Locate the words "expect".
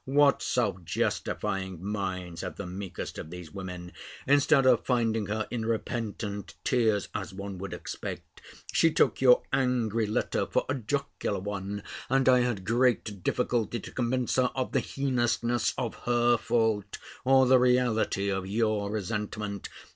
7.71-8.41